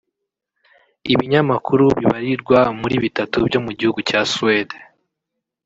[1.13, 4.77] Ibinyamakuru bibarirwa muri bitatu byo mu gihugu cya Suede